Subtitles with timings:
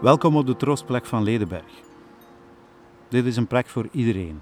[0.00, 1.72] Welkom op de troostplek van Ledenberg.
[3.08, 4.40] Dit is een plek voor iedereen.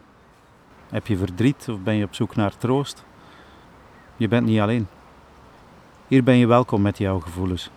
[0.91, 3.05] Heb je verdriet of ben je op zoek naar troost?
[4.17, 4.89] Je bent niet alleen.
[6.07, 7.71] Hier ben je welkom met jouw gevoelens.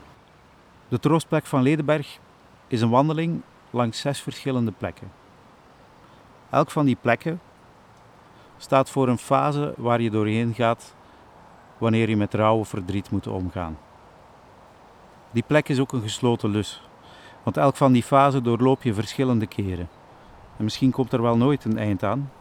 [0.87, 2.19] De troostplek van Ledenberg
[2.67, 5.11] is een wandeling langs zes verschillende plekken.
[6.49, 7.41] Elk van die plekken
[8.57, 10.95] staat voor een fase waar je doorheen gaat
[11.77, 13.77] wanneer je met rouw of verdriet moet omgaan.
[15.31, 16.88] Die plek is ook een gesloten lus,
[17.49, 19.89] want elk van die fasen doorloop je verschillende keren.
[20.57, 22.31] En misschien komt er wel nooit een eind aan,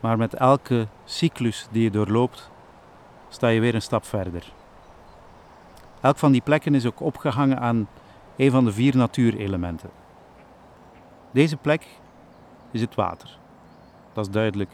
[0.00, 2.50] maar met elke cyclus die je doorloopt,
[3.28, 4.52] sta je weer een stap verder.
[6.00, 7.88] Elk van die plekken is ook opgehangen aan
[8.36, 9.90] een van de vier natuurelementen.
[11.30, 11.86] Deze plek
[12.70, 13.38] is het water.
[14.12, 14.70] Dat is duidelijk.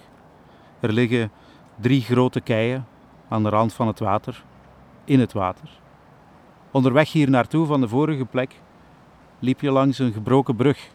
[0.80, 1.30] Er liggen
[1.80, 2.86] drie grote keien
[3.28, 4.44] aan de rand van het water,
[5.04, 5.68] in het water.
[6.70, 8.62] Onderweg hier naartoe van de vorige plek
[9.44, 10.88] liep je langs een gebroken brug.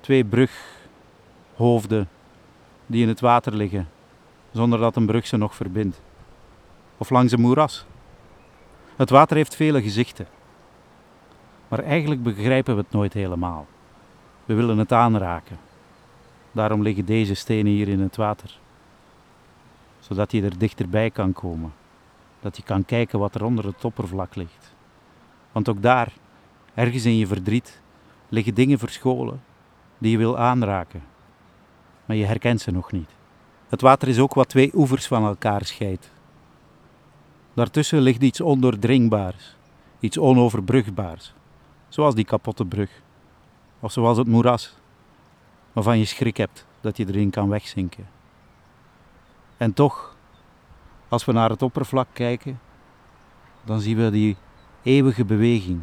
[0.00, 2.08] Twee brughoofden
[2.86, 3.88] die in het water liggen,
[4.52, 6.00] zonder dat een brug ze nog verbindt.
[6.96, 7.84] Of langs een moeras.
[8.96, 10.26] Het water heeft vele gezichten.
[11.68, 13.66] Maar eigenlijk begrijpen we het nooit helemaal.
[14.44, 15.58] We willen het aanraken.
[16.52, 18.58] Daarom liggen deze stenen hier in het water.
[20.00, 21.72] Zodat je er dichterbij kan komen.
[22.40, 24.74] Dat je kan kijken wat er onder het oppervlak ligt.
[25.52, 26.12] Want ook daar,
[26.74, 27.80] ergens in je verdriet,
[28.28, 29.42] liggen dingen verscholen
[29.98, 31.02] die je wil aanraken.
[32.04, 33.10] Maar je herkent ze nog niet.
[33.68, 36.10] Het water is ook wat twee oevers van elkaar scheidt.
[37.54, 39.56] Daartussen ligt iets ondoordringbaars,
[40.00, 41.34] iets onoverbrugbaars,
[41.88, 43.02] zoals die kapotte brug,
[43.80, 44.76] of zoals het moeras,
[45.72, 48.08] waarvan je schrik hebt dat je erin kan wegzinken.
[49.56, 50.16] En toch,
[51.08, 52.60] als we naar het oppervlak kijken,
[53.64, 54.36] dan zien we die
[54.82, 55.82] eeuwige beweging,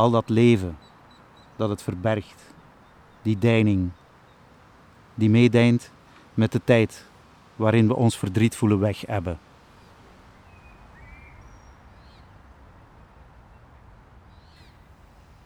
[0.00, 0.78] al dat leven
[1.56, 2.42] dat het verbergt,
[3.22, 3.90] die deining,
[5.14, 5.90] die meedijnt
[6.34, 7.04] met de tijd
[7.56, 9.38] waarin we ons verdriet voelen weghebben.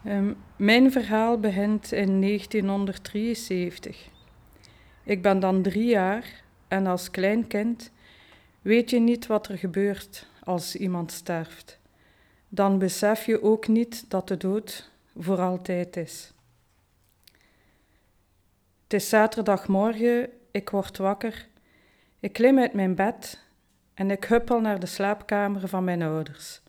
[0.07, 4.09] Um, mijn verhaal begint in 1973.
[5.03, 7.91] Ik ben dan drie jaar en als klein kind
[8.63, 11.83] weet je niet wat er gebeurt als iemand sterft.
[12.55, 16.33] Dan besef je ook niet dat de dood voor altijd is.
[18.83, 21.49] Het is zaterdagmorgen, ik word wakker,
[22.21, 23.45] ik klim uit mijn bed
[23.95, 26.61] en ik huppel naar de slaapkamer van mijn ouders.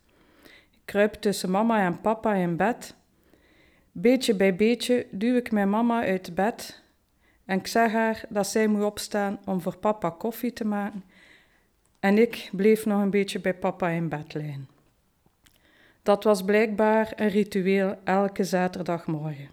[0.72, 2.96] Ik kruip tussen mama en papa in bed
[3.92, 6.82] Beetje bij beetje duw ik mijn mama uit bed
[7.46, 11.04] en ik zeg haar dat zij moet opstaan om voor papa koffie te maken.
[12.00, 14.75] En ik bleef nog een beetje bij papa in bed liggen.
[16.06, 19.50] Dat was blijkbaar een ritueel elke zaterdagmorgen.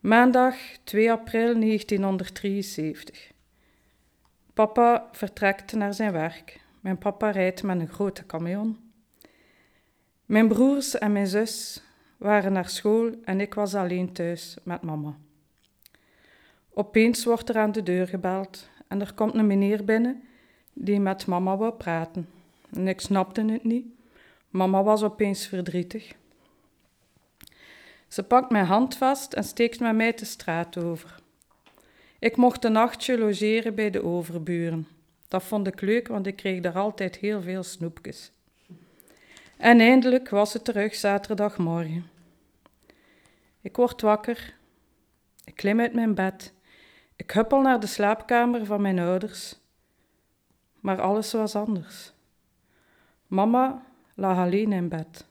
[0.00, 0.54] Maandag
[0.84, 3.32] 2 april 1973.
[4.54, 6.60] Papa vertrekt naar zijn werk.
[6.80, 8.78] Mijn papa rijdt met een grote camion.
[10.24, 11.82] Mijn broers en mijn zus
[12.16, 15.16] waren naar school en ik was alleen thuis met mama.
[16.70, 20.22] Opeens wordt er aan de deur gebeld en er komt een meneer binnen
[20.72, 22.28] die met mama wil praten.
[22.72, 23.86] En ik snapte het niet.
[24.54, 26.14] Mama was opeens verdrietig.
[28.08, 31.14] Ze pakt mijn hand vast en steekt met mij de straat over.
[32.18, 34.88] Ik mocht een nachtje logeren bij de overburen.
[35.28, 38.32] Dat vond ik leuk, want ik kreeg daar altijd heel veel snoepjes.
[39.56, 42.10] En eindelijk was het terug zaterdagmorgen.
[43.60, 44.54] Ik word wakker.
[45.44, 46.52] Ik klim uit mijn bed.
[47.16, 49.58] Ik huppel naar de slaapkamer van mijn ouders.
[50.80, 52.12] Maar alles was anders.
[53.26, 55.24] Mama lag alleen in bed.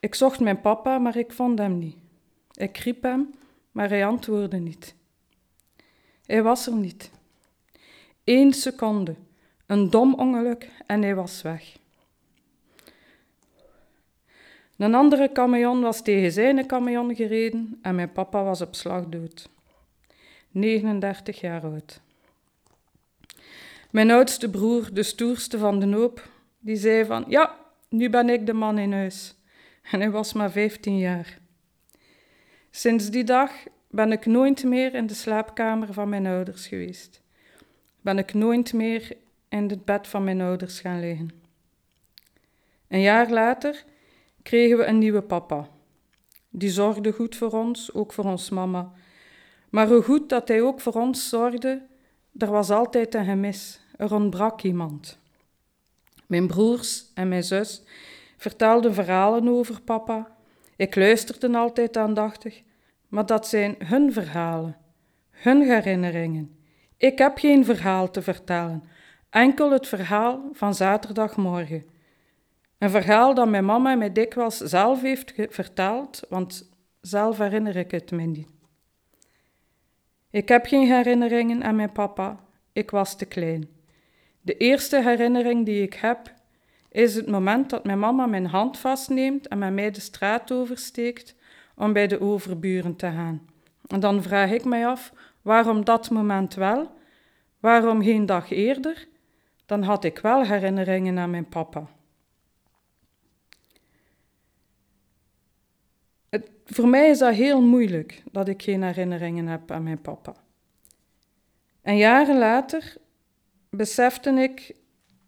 [0.00, 1.96] Ik zocht mijn papa, maar ik vond hem niet.
[2.54, 3.34] Ik riep hem,
[3.72, 4.94] maar hij antwoordde niet.
[6.26, 7.10] Hij was er niet.
[8.24, 9.14] Eén seconde,
[9.66, 11.76] een dom ongeluk en hij was weg.
[14.76, 19.48] Een andere camion was tegen zijn camion gereden en mijn papa was op slag dood.
[20.50, 22.00] 39 jaar oud.
[23.90, 26.28] Mijn oudste broer, de stoerste van de hoop,
[26.66, 27.56] die zei van ja,
[27.88, 29.34] nu ben ik de man in huis.
[29.90, 31.38] En hij was maar 15 jaar.
[32.70, 33.52] Sinds die dag
[33.90, 37.22] ben ik nooit meer in de slaapkamer van mijn ouders geweest.
[38.00, 39.16] Ben ik nooit meer
[39.48, 41.30] in het bed van mijn ouders gaan liggen.
[42.88, 43.84] Een jaar later
[44.42, 45.68] kregen we een nieuwe papa.
[46.50, 48.92] Die zorgde goed voor ons, ook voor ons mama.
[49.70, 51.82] Maar hoe goed dat hij ook voor ons zorgde,
[52.38, 53.80] er was altijd een gemis.
[53.96, 55.18] Er ontbrak iemand.
[56.26, 57.82] Mijn broers en mijn zus
[58.36, 60.36] vertelden verhalen over papa.
[60.76, 62.62] Ik luisterde altijd aandachtig,
[63.08, 64.76] maar dat zijn hun verhalen,
[65.30, 66.56] hun herinneringen.
[66.96, 68.82] Ik heb geen verhaal te vertellen,
[69.30, 71.84] enkel het verhaal van zaterdagmorgen.
[72.78, 76.70] Een verhaal dat mijn mama mij dikwijls zelf heeft verteld, want
[77.00, 78.48] zelf herinner ik het me niet.
[80.30, 83.75] Ik heb geen herinneringen aan mijn papa, ik was te klein.
[84.46, 86.34] De eerste herinnering die ik heb,
[86.88, 91.34] is het moment dat mijn mama mijn hand vastneemt en met mij de straat oversteekt
[91.76, 93.48] om bij de overburen te gaan.
[93.86, 95.12] En dan vraag ik mij af
[95.42, 96.90] waarom dat moment wel,
[97.60, 99.08] waarom geen dag eerder,
[99.64, 101.88] dan had ik wel herinneringen aan mijn papa.
[106.28, 110.34] Het, voor mij is dat heel moeilijk dat ik geen herinneringen heb aan mijn papa.
[111.82, 112.96] En jaren later
[113.76, 114.74] besefte ik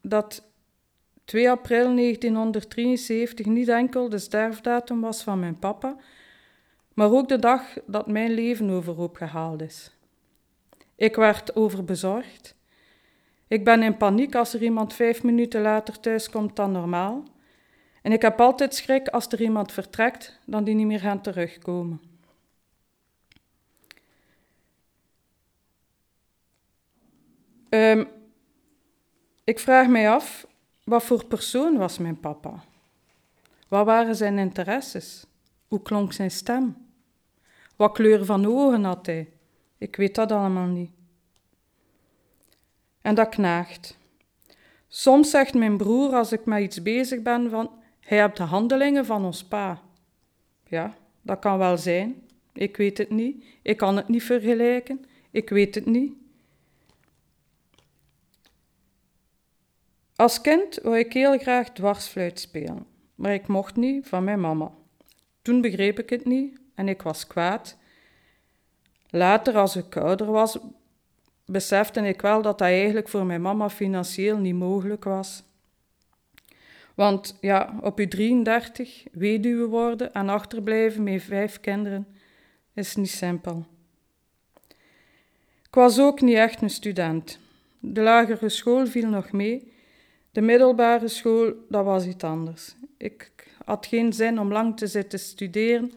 [0.02, 0.42] dat
[1.24, 5.96] 2 april 1973 niet enkel de sterfdatum was van mijn papa,
[6.94, 9.96] maar ook de dag dat mijn leven overhoop gehaald is.
[10.96, 12.56] Ik werd overbezorgd.
[13.48, 17.24] Ik ben in paniek als er iemand vijf minuten later thuis komt dan normaal.
[18.02, 22.00] En ik heb altijd schrik als er iemand vertrekt, dan die niet meer gaan terugkomen.
[27.70, 28.08] Um,
[29.48, 30.46] ik vraag mij af,
[30.84, 32.64] wat voor persoon was mijn papa?
[33.68, 35.26] Wat waren zijn interesses?
[35.68, 36.76] Hoe klonk zijn stem?
[37.76, 39.28] Wat kleur van ogen had hij?
[39.78, 40.90] Ik weet dat allemaal niet.
[43.00, 43.96] En dat knaagt.
[44.88, 47.70] Soms zegt mijn broer als ik met iets bezig ben van
[48.00, 49.82] hij hebt de handelingen van ons pa.
[50.66, 52.22] Ja, dat kan wel zijn.
[52.52, 53.44] Ik weet het niet.
[53.62, 55.04] Ik kan het niet vergelijken.
[55.30, 56.12] Ik weet het niet.
[60.18, 64.70] Als kind wou ik heel graag dwarsfluit spelen, maar ik mocht niet van mijn mama.
[65.42, 67.76] Toen begreep ik het niet en ik was kwaad.
[69.10, 70.58] Later, als ik ouder was,
[71.44, 75.42] besefte ik wel dat dat eigenlijk voor mijn mama financieel niet mogelijk was.
[76.94, 82.06] Want ja, op je 33 weduwe worden en achterblijven met vijf kinderen
[82.74, 83.66] is niet simpel.
[85.68, 87.38] Ik was ook niet echt een student.
[87.78, 89.76] De lagere school viel nog mee,
[90.38, 92.74] de middelbare school, dat was iets anders.
[92.96, 93.32] Ik
[93.64, 95.92] had geen zin om lang te zitten studeren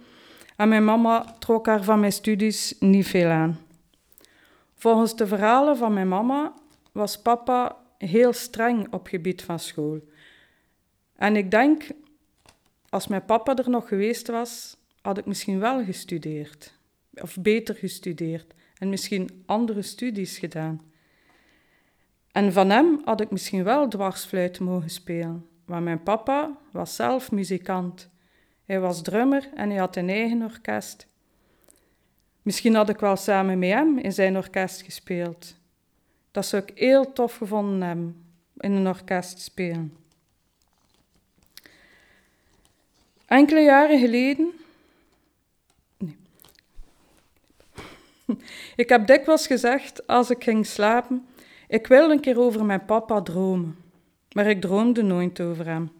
[0.55, 3.59] en mijn mama trok haar van mijn studies niet veel aan.
[4.75, 6.53] Volgens de verhalen van mijn mama
[6.91, 9.99] was papa heel streng op gebied van school.
[11.15, 11.83] En ik denk,
[12.89, 16.77] als mijn papa er nog geweest was, had ik misschien wel gestudeerd.
[17.13, 18.53] Of beter gestudeerd.
[18.77, 20.90] En misschien andere studies gedaan.
[22.31, 27.31] En van hem had ik misschien wel dwarsfluit mogen spelen, maar mijn papa was zelf
[27.31, 28.09] muzikant.
[28.65, 31.07] Hij was drummer en hij had een eigen orkest.
[32.41, 35.55] Misschien had ik wel samen met hem in zijn orkest gespeeld.
[36.31, 38.25] Dat zou ik heel tof gevonden hebben,
[38.57, 39.95] in een orkest spelen.
[43.25, 44.51] Enkele jaren geleden.
[45.97, 46.17] Nee.
[48.75, 51.25] ik heb dikwijls gezegd als ik ging slapen
[51.71, 53.77] ik wilde een keer over mijn papa dromen,
[54.31, 55.91] maar ik droomde nooit over hem.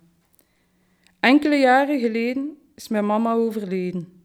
[1.19, 4.21] Enkele jaren geleden is mijn mama overleden.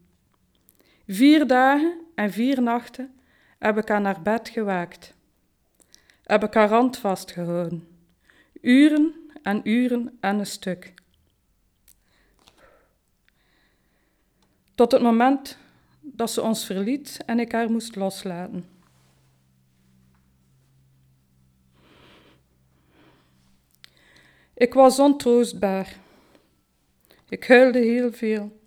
[1.07, 3.13] Vier dagen en vier nachten
[3.59, 5.13] heb ik aan haar bed gewaakt.
[6.23, 7.87] Heb ik haar hand vastgehouden.
[8.61, 10.93] Uren en uren en een stuk.
[14.75, 15.57] Tot het moment
[16.01, 18.76] dat ze ons verliet en ik haar moest loslaten.
[24.57, 25.95] Ik was ontroostbaar.
[27.29, 28.59] Ik huilde heel veel.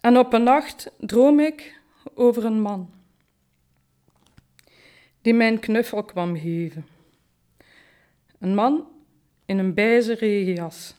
[0.00, 1.80] En op een nacht droom ik
[2.14, 2.90] over een man
[5.20, 6.86] die mijn knuffel kwam geven.
[8.38, 8.88] Een man
[9.44, 10.94] in een bijze regenjas.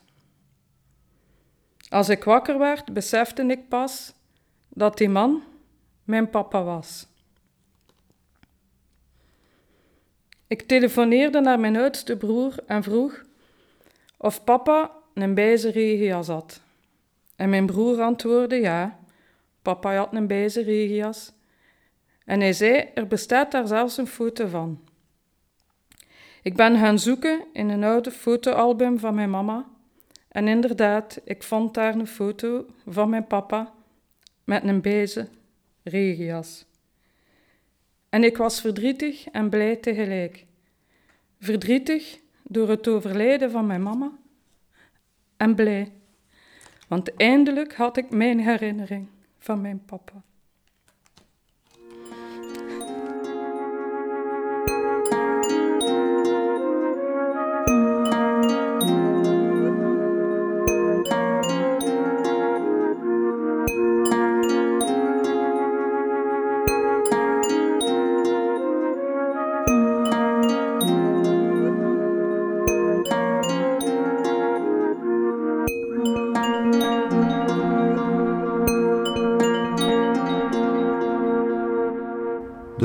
[1.89, 4.13] Als ik wakker werd, besefte ik pas
[4.69, 5.43] dat die man
[6.03, 7.07] mijn papa was.
[10.51, 13.23] Ik telefoneerde naar mijn oudste broer en vroeg
[14.17, 16.61] of papa een bijze regenjas had.
[17.35, 18.99] En mijn broer antwoordde ja,
[19.61, 21.33] papa had een bijze regenjas.
[22.25, 24.79] En hij zei, er bestaat daar zelfs een foto van.
[26.41, 29.65] Ik ben gaan zoeken in een oude fotoalbum van mijn mama
[30.27, 33.73] En inderdaad, ik vond daar een foto van mijn papa
[34.43, 35.27] met een beige
[35.83, 36.65] regenjas.
[38.11, 40.45] En ik was verdrietig en blij tegelijk.
[41.39, 44.11] Verdrietig door het overlijden van mijn mama
[45.37, 45.91] en blij,
[46.87, 50.23] want eindelijk had ik mijn herinnering van mijn papa.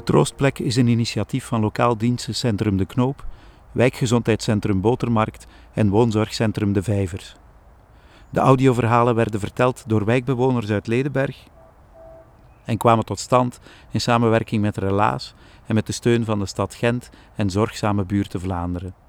[0.07, 3.25] Troostplek is een initiatief van lokaal dienstencentrum De Knoop,
[3.73, 7.37] wijkgezondheidscentrum Botermarkt en woonzorgcentrum De Vijver.
[8.31, 11.37] De audioverhalen werden verteld door wijkbewoners uit Ledenberg
[12.65, 13.61] en kwamen tot stand
[13.91, 15.35] in samenwerking met Relaas
[15.67, 19.06] en met de steun van de stad Gent en Zorgzame Buurten Vlaanderen.